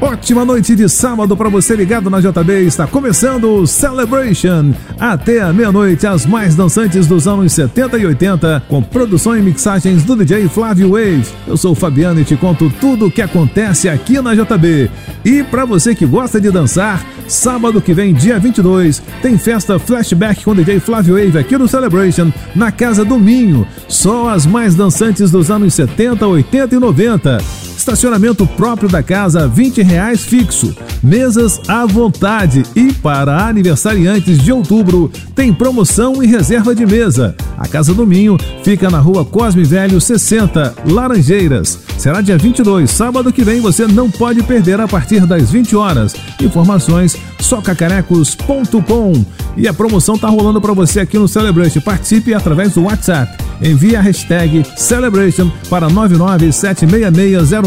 Ótima 0.00 0.46
noite 0.46 0.74
de 0.74 0.88
sábado 0.88 1.36
para 1.36 1.50
você 1.50 1.76
ligado 1.76 2.08
na 2.08 2.20
JB. 2.20 2.64
Está 2.64 2.86
começando 2.86 3.52
o 3.52 3.66
Celebration. 3.66 4.72
Até 4.98 5.42
a 5.42 5.52
meia-noite, 5.52 6.06
as 6.06 6.24
mais 6.24 6.56
dançantes 6.56 7.06
dos 7.06 7.28
anos 7.28 7.52
70 7.52 7.98
e 7.98 8.06
80, 8.06 8.62
com 8.66 8.82
produção 8.82 9.36
e 9.36 9.42
mixagens 9.42 10.02
do 10.02 10.16
DJ 10.16 10.48
Flávio 10.48 10.92
Wave. 10.92 11.26
Eu 11.46 11.54
sou 11.58 11.72
o 11.72 11.74
Fabiano 11.74 12.18
e 12.18 12.24
te 12.24 12.34
conto 12.34 12.72
tudo 12.80 13.06
o 13.06 13.10
que 13.10 13.20
acontece 13.20 13.90
aqui 13.90 14.18
na 14.22 14.34
JB. 14.34 14.90
E 15.22 15.42
para 15.42 15.66
você 15.66 15.94
que 15.94 16.06
gosta 16.06 16.40
de 16.40 16.50
dançar, 16.50 17.04
Sábado 17.30 17.80
que 17.80 17.94
vem, 17.94 18.12
dia 18.12 18.40
22, 18.40 19.00
tem 19.22 19.38
festa 19.38 19.78
flashback 19.78 20.42
com 20.44 20.52
DJ 20.52 20.80
Flávio 20.80 21.14
Wave 21.14 21.38
aqui 21.38 21.56
no 21.56 21.68
Celebration, 21.68 22.32
na 22.56 22.72
Casa 22.72 23.04
do 23.04 23.20
Minho. 23.20 23.64
Só 23.86 24.30
as 24.30 24.44
mais 24.44 24.74
dançantes 24.74 25.30
dos 25.30 25.48
anos 25.48 25.72
70, 25.74 26.26
80 26.26 26.74
e 26.74 26.78
90. 26.80 27.69
Estacionamento 27.80 28.46
próprio 28.46 28.90
da 28.90 29.02
casa, 29.02 29.48
20 29.48 29.80
reais 29.80 30.22
fixo. 30.22 30.76
Mesas 31.02 31.58
à 31.66 31.86
vontade. 31.86 32.62
E 32.76 32.92
para 32.92 33.46
aniversariantes 33.46 34.38
de 34.38 34.52
outubro, 34.52 35.10
tem 35.34 35.50
promoção 35.50 36.22
e 36.22 36.26
reserva 36.26 36.74
de 36.74 36.84
mesa. 36.84 37.34
A 37.56 37.66
Casa 37.66 37.94
do 37.94 38.06
Minho 38.06 38.36
fica 38.62 38.90
na 38.90 38.98
rua 38.98 39.24
Cosme 39.24 39.64
Velho 39.64 39.98
60, 39.98 40.74
Laranjeiras. 40.90 41.78
Será 41.96 42.20
dia 42.20 42.36
22, 42.36 42.90
sábado 42.90 43.32
que 43.32 43.42
vem, 43.42 43.62
você 43.62 43.86
não 43.86 44.10
pode 44.10 44.42
perder 44.42 44.78
a 44.78 44.86
partir 44.86 45.24
das 45.24 45.50
20 45.50 45.74
horas. 45.74 46.14
Informações 46.38 47.16
socacarecos.com. 47.40 49.24
E 49.56 49.66
a 49.66 49.72
promoção 49.72 50.18
tá 50.18 50.28
rolando 50.28 50.60
para 50.60 50.74
você 50.74 51.00
aqui 51.00 51.18
no 51.18 51.26
Celebration. 51.26 51.80
Participe 51.80 52.34
através 52.34 52.74
do 52.74 52.84
WhatsApp. 52.84 53.42
Envie 53.62 53.96
a 53.96 54.00
hashtag 54.00 54.64
Celebration 54.76 55.50
para 55.68 55.88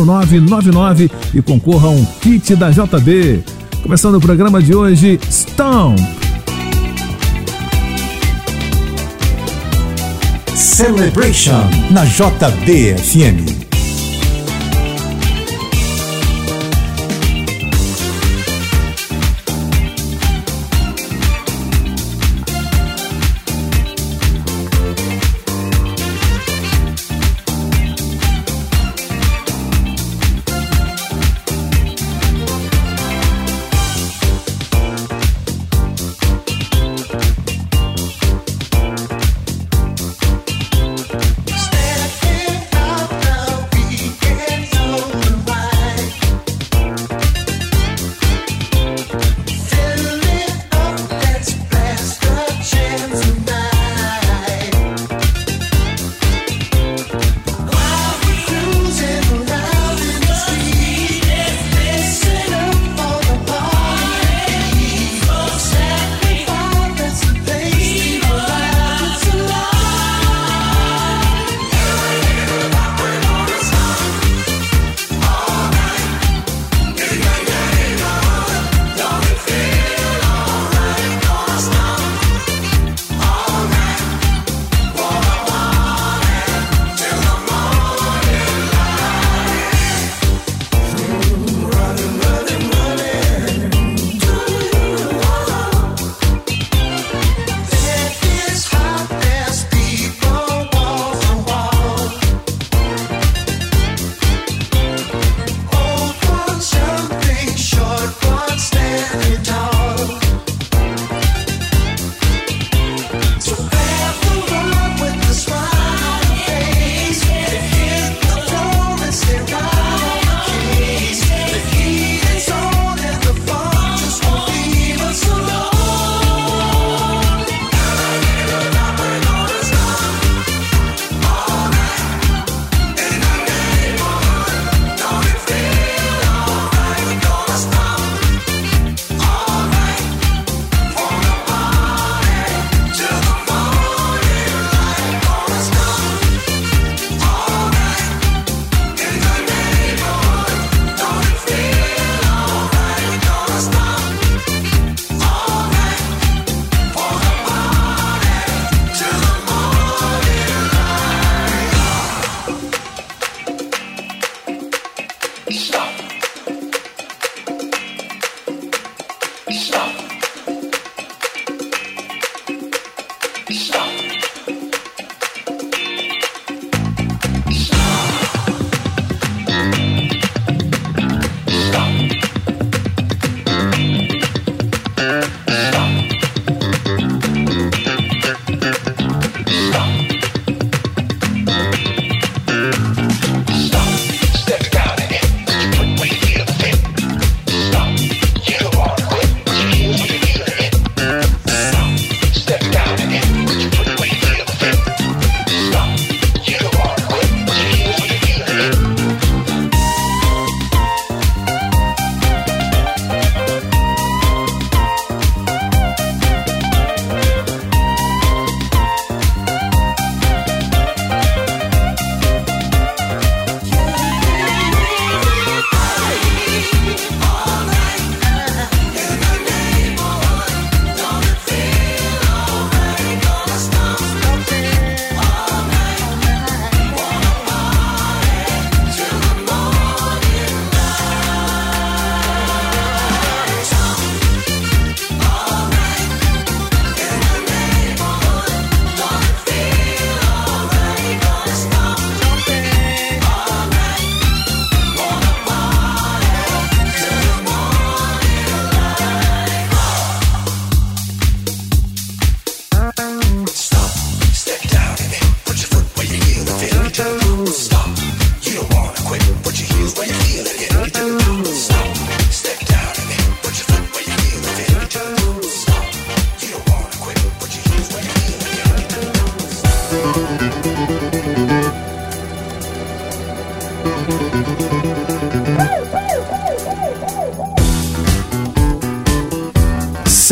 997660999 0.06 1.12
e 1.34 1.42
concorra 1.42 1.88
a 1.88 1.92
um 1.92 2.06
kit 2.22 2.56
da 2.56 2.70
JB. 2.70 3.44
Começando 3.82 4.16
o 4.16 4.22
programa 4.22 4.62
de 4.62 4.74
hoje, 4.74 5.20
Stomp. 5.30 6.00
Celebration 10.56 11.70
na 11.92 12.06
JBFM. 12.06 13.73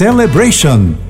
Celebration. 0.00 1.09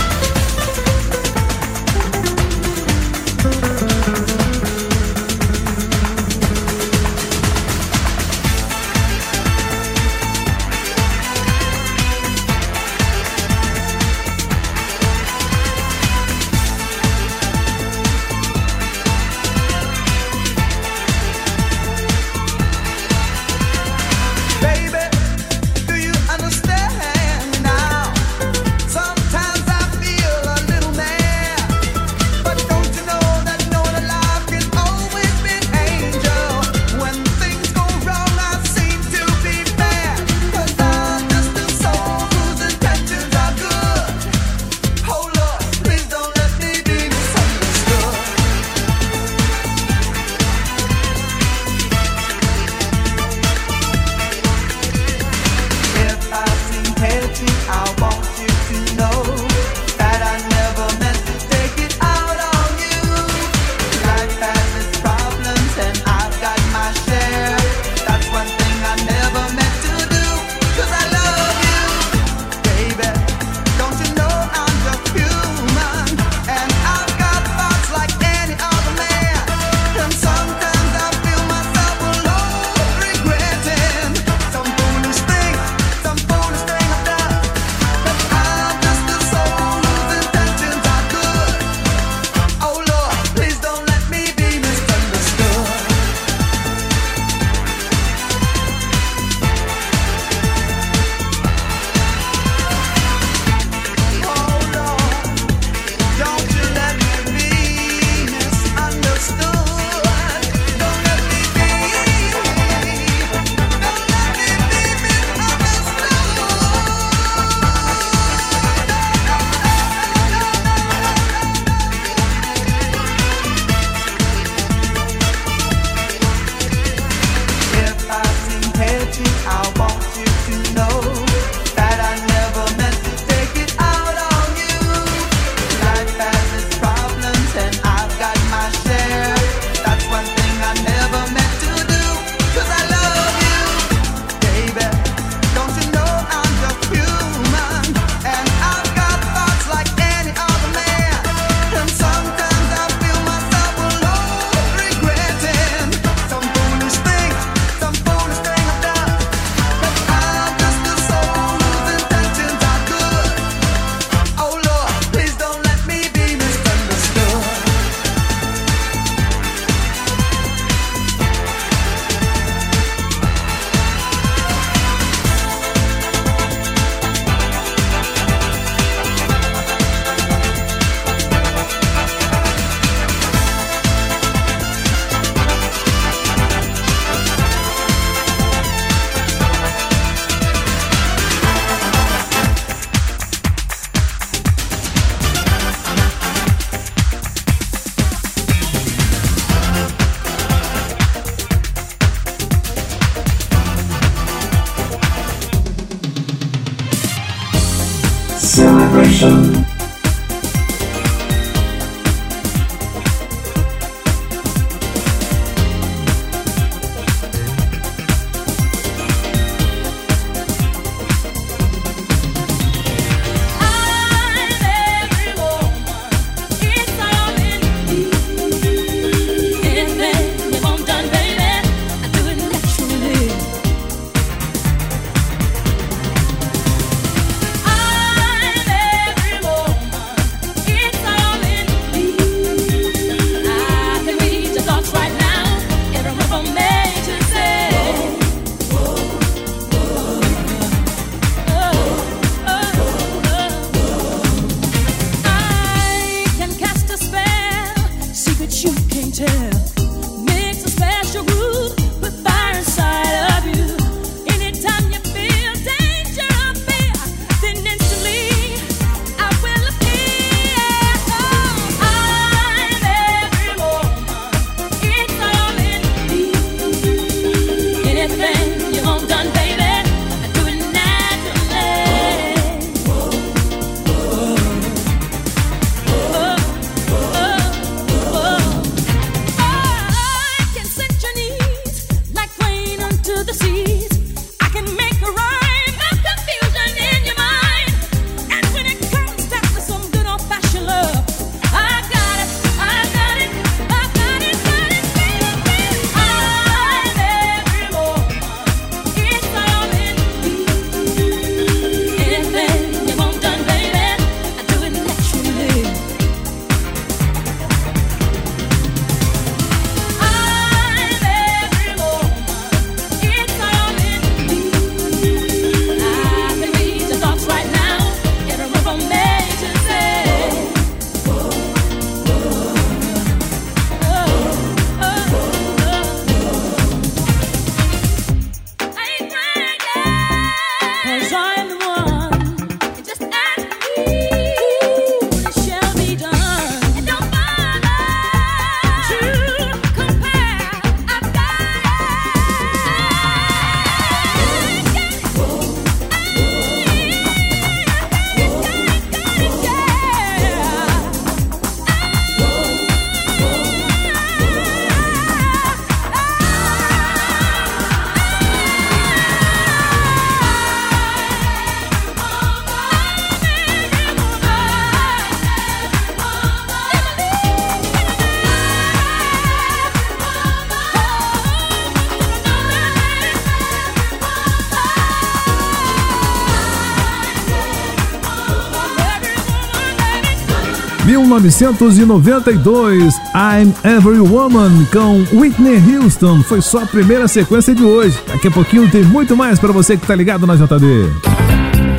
1992, 391.21 392.95
I'm 393.13 393.53
Every 393.63 393.99
Woman 393.99 394.65
com 394.71 395.05
Whitney 395.15 395.61
Houston. 395.75 396.23
Foi 396.23 396.41
só 396.41 396.63
a 396.63 396.65
primeira 396.65 397.07
sequência 397.07 397.53
de 397.53 397.63
hoje. 397.63 397.97
Daqui 398.07 398.27
a 398.27 398.31
pouquinho 398.31 398.69
tem 398.69 398.83
muito 398.83 399.15
mais 399.15 399.39
pra 399.39 399.51
você 399.51 399.77
que 399.77 399.85
tá 399.85 399.93
ligado 399.93 400.25
na 400.25 400.35
JB. 400.35 400.89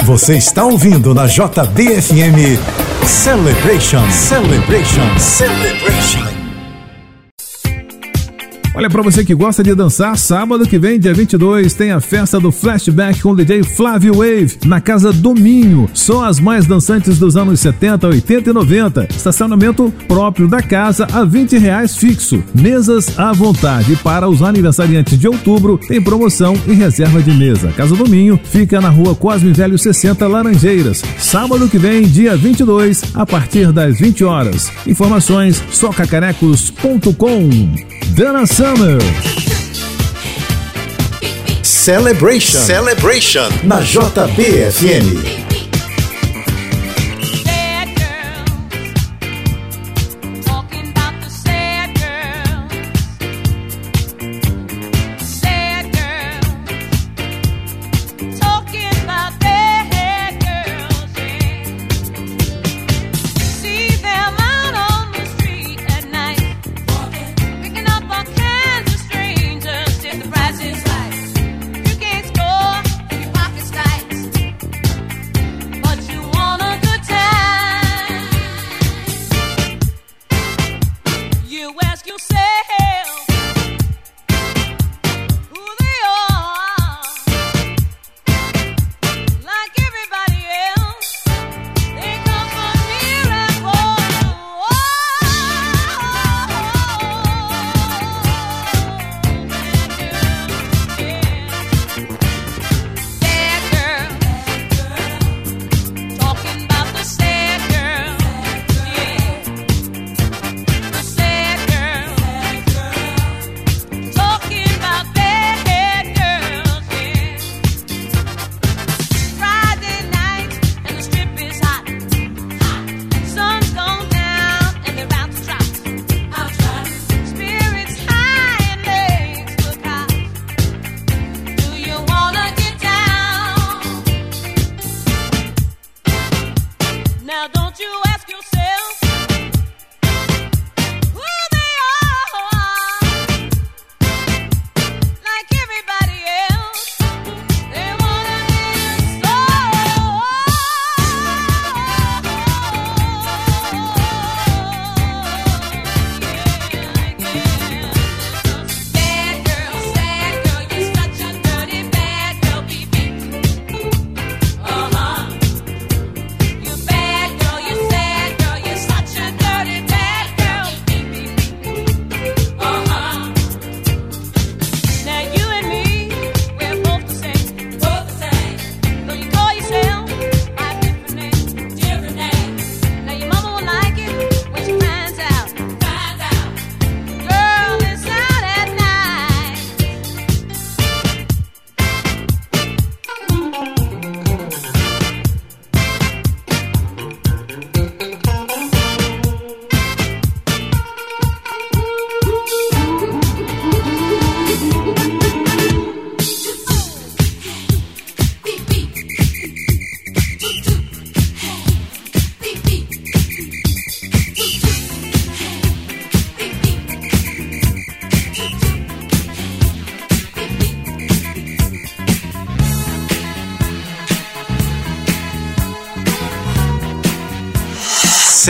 Você 0.04 0.36
está 0.36 0.64
ouvindo 0.64 1.12
na 1.12 1.26
JBFM 1.26 2.58
Celebration. 3.04 4.08
Celebration. 4.10 5.18
Celebration. 5.18 6.31
Olha 8.82 8.90
pra 8.90 9.00
você 9.00 9.24
que 9.24 9.32
gosta 9.32 9.62
de 9.62 9.76
dançar, 9.76 10.18
sábado 10.18 10.66
que 10.66 10.76
vem, 10.76 10.98
dia 10.98 11.14
22, 11.14 11.72
tem 11.72 11.92
a 11.92 12.00
festa 12.00 12.40
do 12.40 12.50
Flashback 12.50 13.22
com 13.22 13.30
o 13.30 13.36
DJ 13.36 13.62
Flávio 13.62 14.14
Wave 14.14 14.58
na 14.66 14.80
Casa 14.80 15.12
Dominho. 15.12 15.88
Só 15.94 16.24
as 16.24 16.40
mais 16.40 16.66
dançantes 16.66 17.16
dos 17.16 17.36
anos 17.36 17.60
70, 17.60 18.08
80 18.08 18.50
e 18.50 18.52
90. 18.52 19.06
Estacionamento 19.08 19.94
próprio 20.08 20.48
da 20.48 20.60
casa 20.60 21.06
a 21.12 21.22
20 21.22 21.58
reais 21.58 21.96
fixo. 21.96 22.42
Mesas 22.52 23.16
à 23.16 23.32
vontade. 23.32 23.94
Para 24.02 24.28
os 24.28 24.42
aniversariantes 24.42 25.16
de 25.16 25.28
outubro, 25.28 25.78
tem 25.78 26.02
promoção 26.02 26.60
e 26.66 26.72
reserva 26.72 27.22
de 27.22 27.30
mesa. 27.30 27.70
Casa 27.76 27.94
Dominho 27.94 28.40
fica 28.42 28.80
na 28.80 28.88
rua 28.88 29.14
Cosme 29.14 29.52
Velho 29.52 29.78
60 29.78 30.26
Laranjeiras. 30.26 31.04
Sábado 31.18 31.68
que 31.68 31.78
vem, 31.78 32.02
dia 32.02 32.36
22, 32.36 33.14
a 33.14 33.24
partir 33.24 33.70
das 33.70 34.00
20 34.00 34.24
horas. 34.24 34.72
Informações 34.84 35.62
socacarecos.com. 35.70 37.91
Dana 38.14 38.46
Summer. 38.46 39.00
Celebration. 41.62 42.60
Celebration. 42.60 43.50
Na 43.64 43.80
JBFM. 43.80 45.41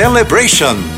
Celebration. 0.02 0.91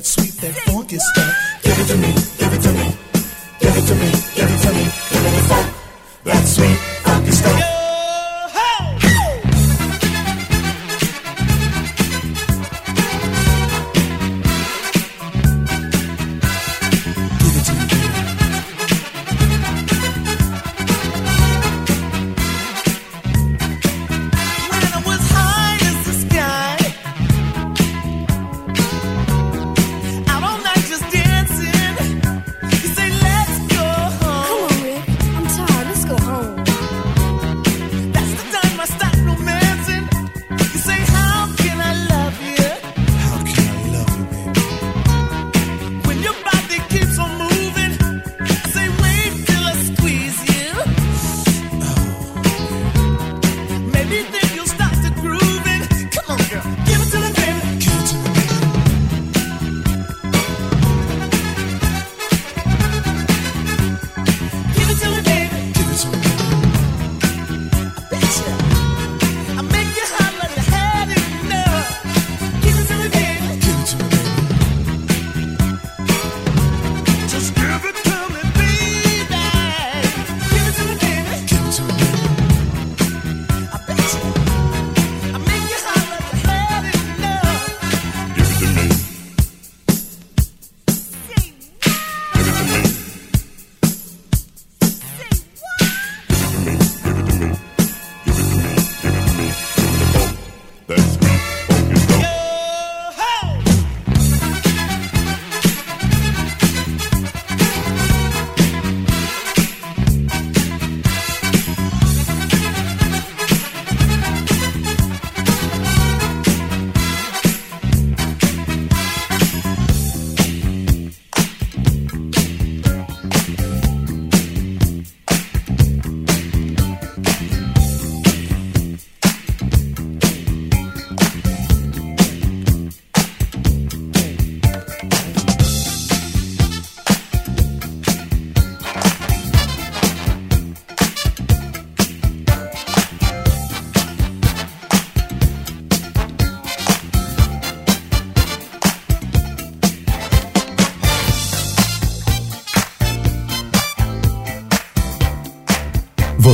That 0.00 0.06
funk, 0.06 0.29
that 0.29 0.29
sweet, 0.29 0.29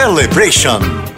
Celebration. 0.00 1.09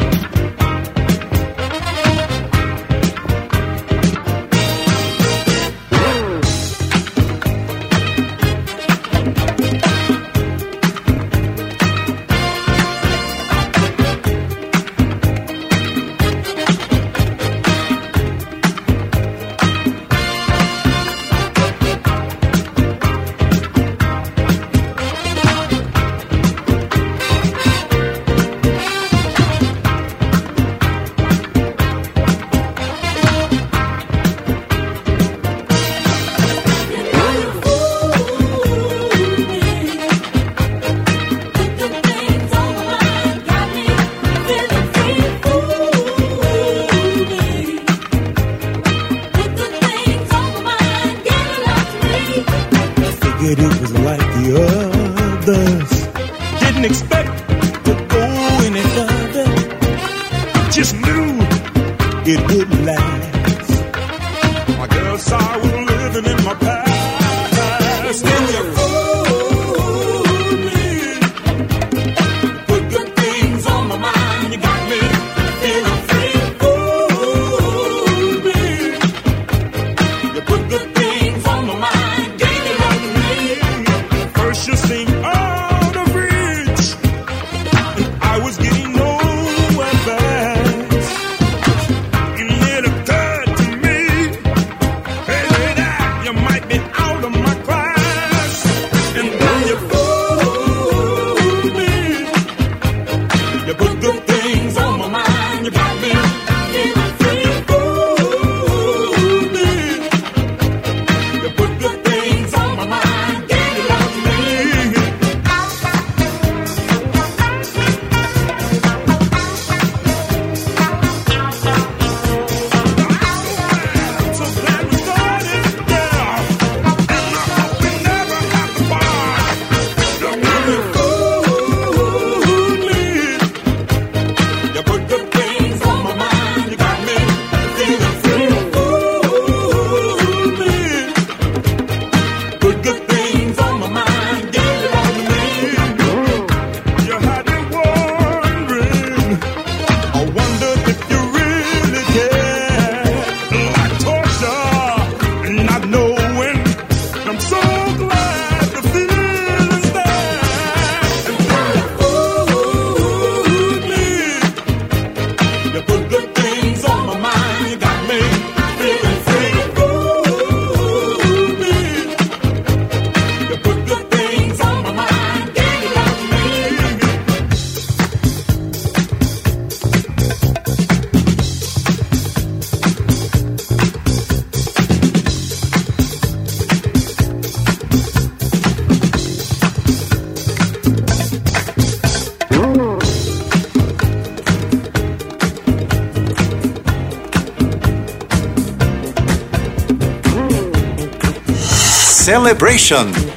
Celebration. 202.33 203.32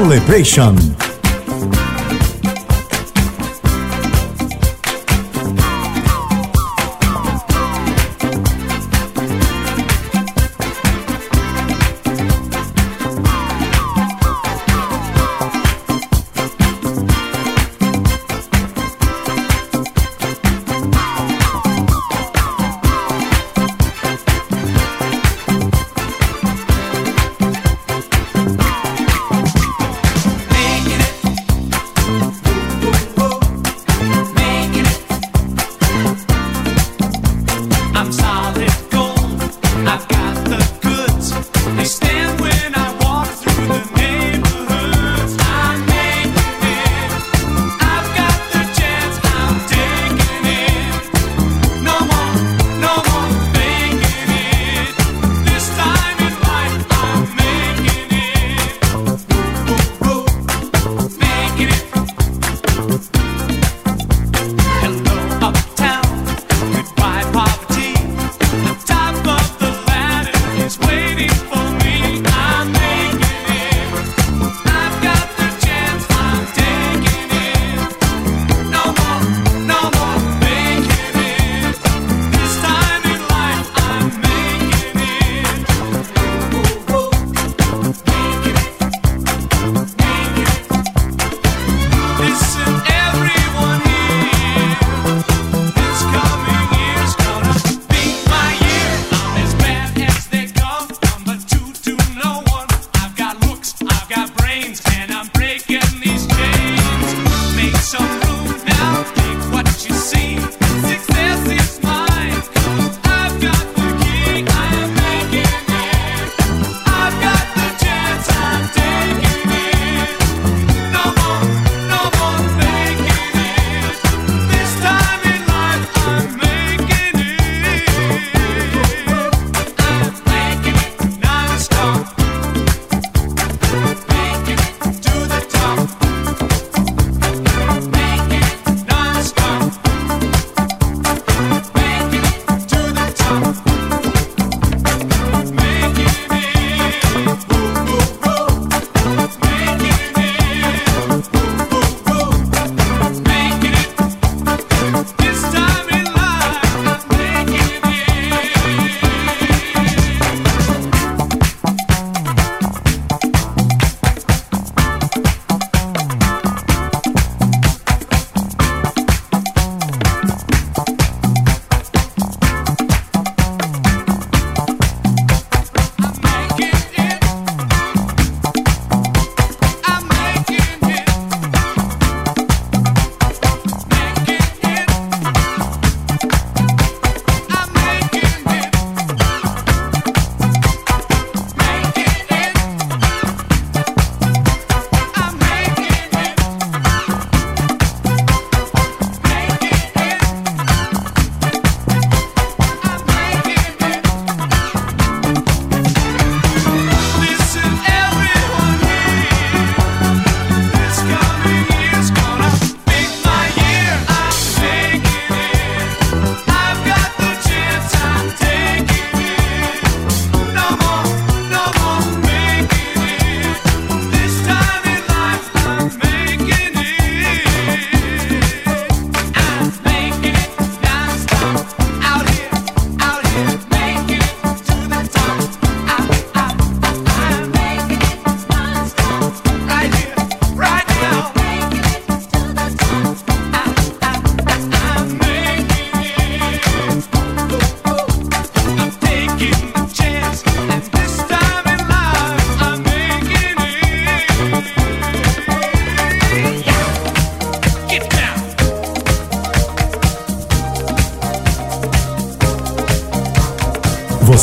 Celebration. 0.00 1.09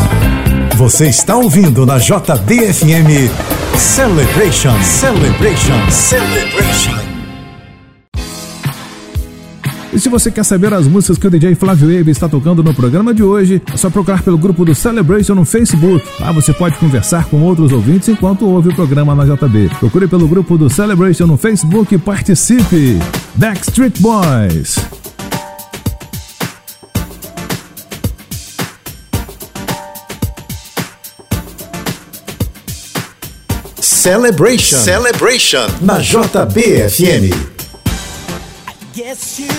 Você 0.76 1.06
está 1.08 1.36
ouvindo 1.36 1.86
na 1.86 2.00
JBFM 2.00 3.30
Celebration, 3.78 4.82
Celebration, 4.82 5.92
Celebration. 5.92 7.09
E 9.92 10.00
se 10.00 10.08
você 10.08 10.30
quer 10.30 10.44
saber 10.44 10.72
as 10.74 10.88
músicas 10.88 11.18
que 11.18 11.26
o 11.26 11.30
DJ 11.32 11.56
Flávio 11.56 11.90
Ebe 11.90 12.12
está 12.12 12.30
tocando 12.30 12.64
no 12.64 12.74
programa 12.74 13.14
de 13.14 13.24
hoje, 13.24 13.62
é 13.74 13.78
só 13.78 13.90
procurar 13.90 14.22
pelo 14.22 14.38
grupo 14.38 14.64
do 14.64 14.76
Celebration 14.76 15.34
no 15.34 15.46
Facebook. 15.46 16.06
Lá 16.20 16.32
você 16.32 16.54
pode 16.54 16.78
conversar 16.78 17.26
com 17.26 17.42
outros 17.42 17.72
ouvintes 17.72 18.08
enquanto 18.08 18.46
ouve 18.46 18.70
o 18.70 18.76
programa 18.76 19.16
na 19.16 19.26
JB. 19.26 19.70
Procure 19.80 20.08
pelo 20.08 20.28
grupo 20.28 20.58
do 20.58 20.70
Celebration 20.70 21.26
no 21.26 21.38
Facebook 21.38 21.96
e 21.96 21.98
participe! 21.98 23.00
Backstreet 23.36 24.00
Boys! 24.00 24.78
Celebration. 33.82 34.78
Celebration 34.78 35.68
na 35.82 36.00
JBFM. 36.00 37.34
I 38.68 38.96
guess 38.96 39.40
you 39.40 39.59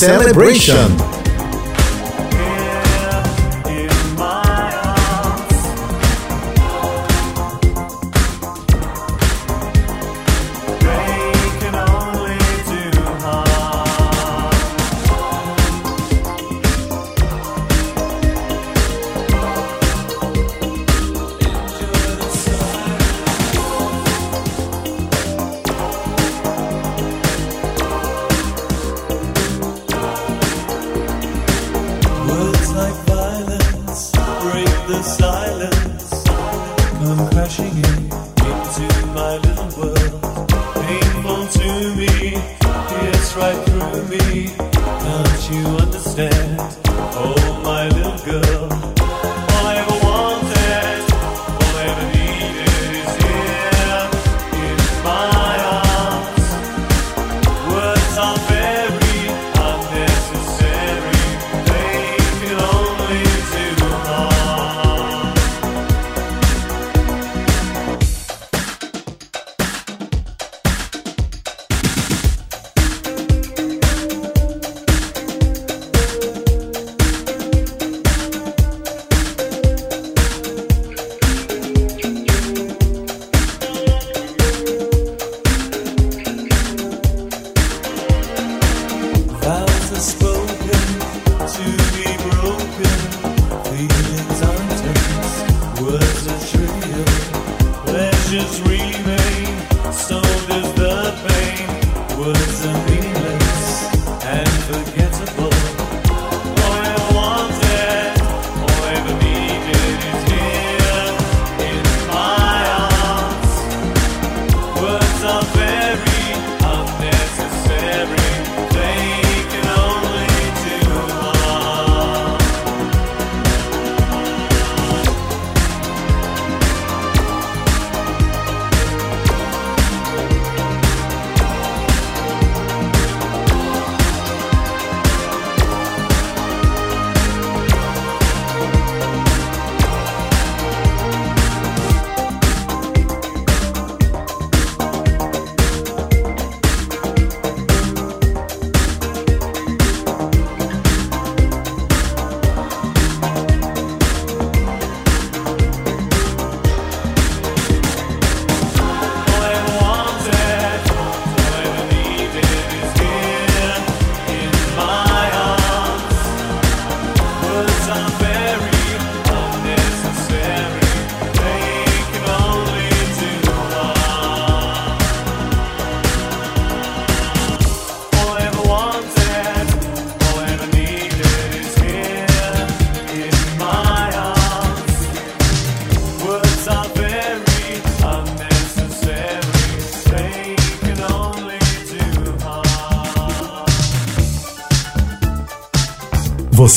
Celebration. 0.00 1.09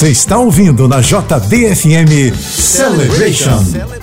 Você 0.03 0.09
está 0.09 0.37
ouvindo 0.37 0.85
na 0.85 0.99
JBFM 0.99 2.35
Celebration. 2.37 3.63
Celebration. 3.63 4.02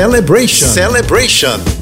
Celebration. 0.00 0.66
Celebration. 0.68 1.79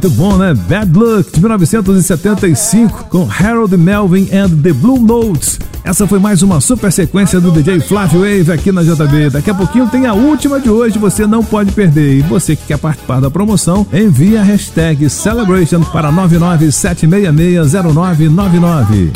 Muito 0.00 0.10
bom, 0.10 0.36
né? 0.36 0.54
Bad 0.54 0.96
Luck, 0.96 1.32
de 1.32 1.40
1975, 1.40 3.06
com 3.10 3.28
Harold 3.28 3.76
Melvin 3.76 4.28
and 4.32 4.50
the 4.62 4.72
Blue 4.72 5.00
Notes. 5.00 5.58
Essa 5.82 6.06
foi 6.06 6.20
mais 6.20 6.40
uma 6.40 6.60
super 6.60 6.92
sequência 6.92 7.40
do 7.40 7.50
DJ 7.50 7.80
Flávio 7.80 8.20
Wave 8.20 8.52
aqui 8.52 8.70
na 8.70 8.84
JB. 8.84 9.30
Daqui 9.30 9.50
a 9.50 9.54
pouquinho 9.54 9.88
tem 9.88 10.06
a 10.06 10.14
última 10.14 10.60
de 10.60 10.70
hoje, 10.70 11.00
você 11.00 11.26
não 11.26 11.42
pode 11.42 11.72
perder. 11.72 12.18
E 12.18 12.22
você 12.22 12.54
que 12.54 12.64
quer 12.64 12.78
participar 12.78 13.20
da 13.20 13.28
promoção, 13.28 13.84
envie 13.92 14.36
a 14.36 14.42
hashtag 14.44 15.10
Celebration 15.10 15.82
para 15.82 16.12
997660999. 16.12 19.10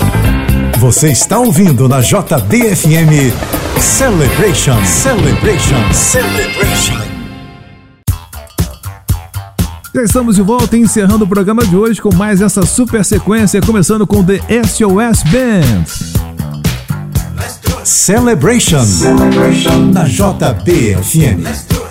Você 0.79 1.13
está 1.13 1.39
ouvindo 1.39 1.89
na 1.89 2.01
JBFM 2.01 3.31
Celebration, 3.79 4.85
Celebration, 4.85 5.93
Celebration. 5.93 7.02
Já 9.95 10.03
estamos 10.03 10.37
de 10.37 10.43
volta 10.43 10.75
encerrando 10.75 11.27
o 11.27 11.29
programa 11.29 11.67
de 11.67 11.77
hoje 11.77 12.01
com 12.01 12.15
mais 12.15 12.41
essa 12.41 12.65
super 12.65 13.05
sequência, 13.05 13.61
começando 13.61 14.07
com 14.07 14.25
The 14.25 14.41
SOS 14.65 15.23
Band. 15.31 15.85
Celebration, 17.85 18.83
Celebration. 18.83 19.93
na 19.93 20.05
JBFM. 20.05 21.82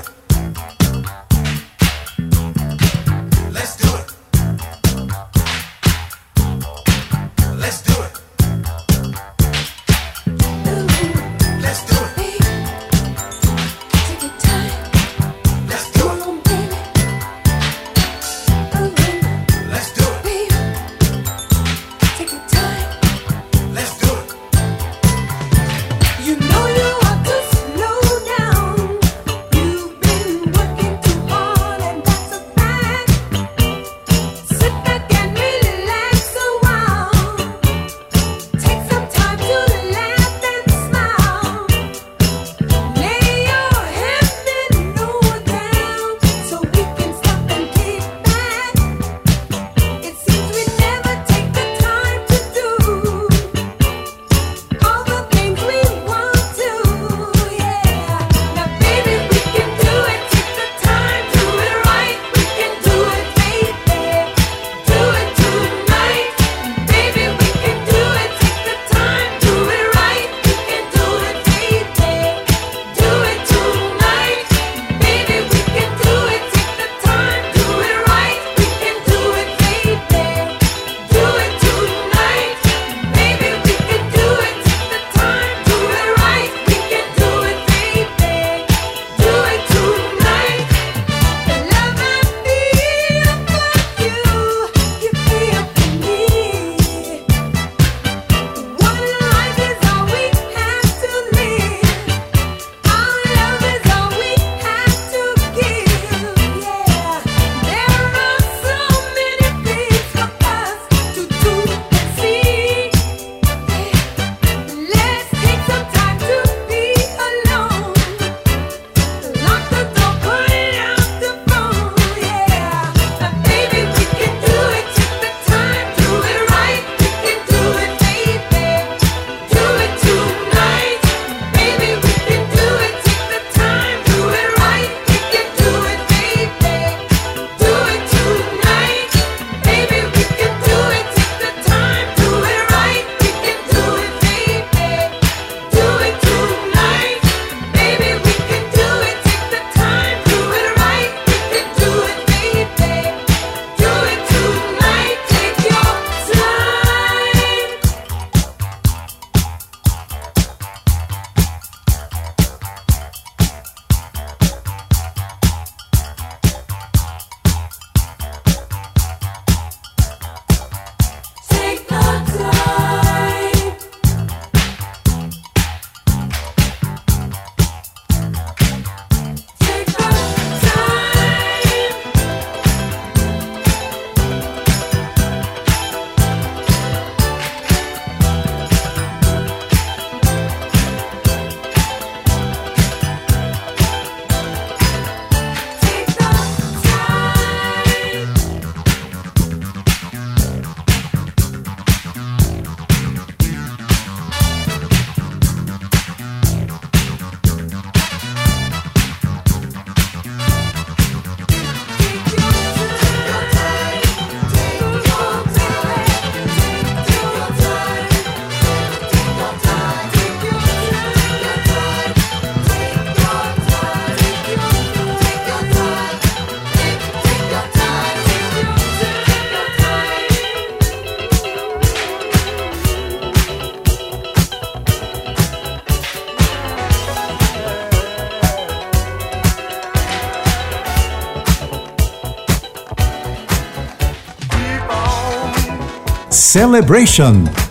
Celebration. 246.52 247.71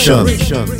Celebration. 0.00 0.79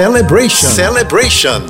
Celebration. 0.00 0.70
Celebration. 0.70 1.69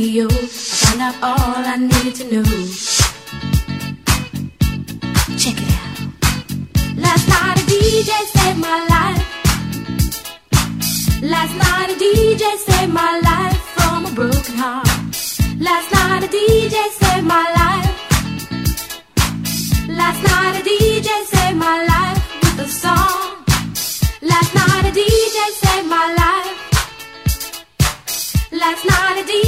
found 0.00 1.00
out 1.02 1.16
all 1.24 1.56
I 1.56 1.76
needed 1.76 2.14
to 2.20 2.24
know. 2.30 2.44
Check 5.36 5.58
it 5.58 5.70
out. 5.74 5.98
Last 6.96 7.26
night 7.28 7.58
a 7.58 7.64
DJ 7.66 8.10
saved 8.34 8.60
my 8.60 8.78
life. 8.94 9.26
Last 11.20 11.54
night 11.56 11.90
a 11.90 11.94
DJ 11.98 12.44
saved 12.58 12.92
my 12.92 13.18
life 13.28 13.60
from 13.74 14.06
a 14.06 14.10
broken 14.12 14.54
heart. 14.54 14.86
Last 15.58 15.90
night 15.92 16.22
a 16.22 16.28
DJ 16.28 16.76
saved 17.00 17.26
my 17.26 17.46
life. 17.58 17.90
Last 19.88 20.22
night 20.22 20.60
a 20.60 20.62
DJ 20.62 21.08
saved 21.26 21.56
my 21.56 21.76
life 21.92 22.22
with 22.42 22.66
a 22.66 22.68
song. 22.68 23.44
Last 24.22 24.54
night 24.54 24.84
a 24.90 24.92
DJ 24.92 25.38
saved 25.62 25.88
my 25.88 26.06
life. 26.22 26.54
Last 28.52 28.84
night 28.84 29.18
a 29.18 29.24
DJ 29.26 29.47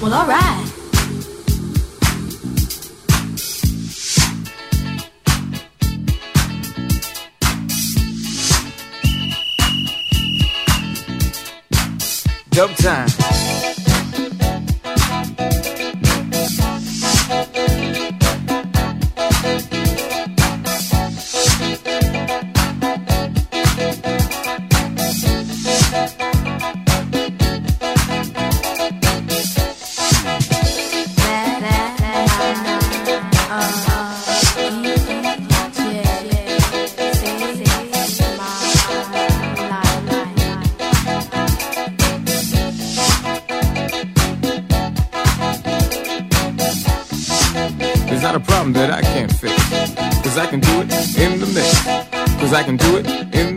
Well, 0.00 0.14
alright. 0.14 0.64
Dub 12.50 12.70
time. 12.76 13.47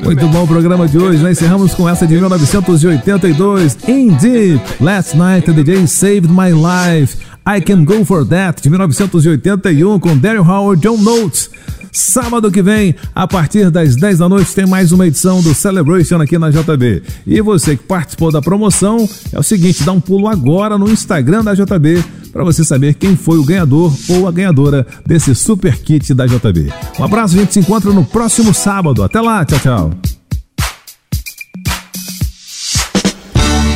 Muito 0.04 0.28
bom 0.28 0.44
o 0.44 0.48
programa 0.48 0.86
de 0.86 0.98
hoje, 0.98 1.24
né? 1.24 1.32
Encerramos 1.32 1.74
com 1.74 1.88
essa 1.88 2.06
de 2.06 2.14
1982. 2.16 3.78
In 3.88 4.10
Deep, 4.16 4.62
Last 4.82 5.16
Night 5.16 5.46
the 5.46 5.54
DJ 5.54 5.88
Saved 5.88 6.28
My 6.28 6.52
Life. 6.52 7.18
I 7.48 7.62
Can 7.62 7.86
Go 7.86 8.04
For 8.04 8.26
That, 8.26 8.62
de 8.62 8.70
1981, 8.70 9.98
com 9.98 10.18
Daryl 10.18 10.44
Howard 10.44 10.82
John 10.82 10.98
Notes. 10.98 11.50
Sábado 11.94 12.52
que 12.52 12.62
vem, 12.62 12.94
a 13.16 13.26
partir 13.28 13.70
das 13.70 13.96
10 13.96 14.20
da 14.20 14.28
noite, 14.28 14.54
tem 14.54 14.66
mais 14.66 14.92
uma 14.92 15.08
edição 15.08 15.42
do 15.42 15.54
Celebration 15.54 16.22
aqui 16.22 16.38
na 16.38 16.50
JB. 16.50 17.04
E 17.26 17.42
você 17.42 17.78
que 17.78 17.84
participou 17.84 18.30
da 18.30 18.42
promoção, 18.42 19.08
é 19.32 19.40
o 19.40 19.44
seguinte, 19.44 19.84
dá 19.84 19.94
um 19.94 20.02
pulo 20.02 20.28
agora 20.28 20.78
no 20.78 20.90
Instagram 20.90 21.44
da 21.44 21.54
JB 21.54 22.04
para 22.32 22.44
você 22.44 22.64
saber 22.64 22.96
quem 22.96 23.16
foi 23.16 23.38
o 23.38 23.44
ganhador 23.44 23.94
ou 24.10 24.28
a 24.28 24.32
ganhadora 24.32 24.86
desse 25.06 25.36
super 25.36 25.78
kit 25.78 26.14
da 26.14 26.26
JB. 26.26 26.72
Um 27.00 27.04
abraço, 27.04 27.36
a 27.36 27.40
gente 27.40 27.54
se 27.54 27.60
encontra 27.60 27.92
no 27.92 28.06
próximo 28.06 28.54
sábado. 28.54 29.04
Até 29.04 29.20
lá, 29.20 29.44
tchau, 29.46 29.60
tchau. 29.60 29.92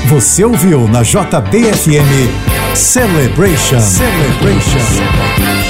Você 0.09 0.45
ouviu 0.45 0.87
na 0.87 1.01
JBFM 1.01 2.75
Celebration. 2.75 3.79
Celebration. 3.79 5.64